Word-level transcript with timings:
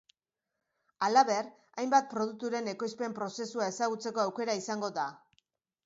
Halaber, 1.07 1.51
hainbat 1.83 2.09
produkturen 2.15 2.73
ekoizpen 2.73 3.17
prozesua 3.21 3.71
ezagutzeko 3.77 4.27
aukera 4.29 4.61
izango 4.65 4.95
da. 5.01 5.11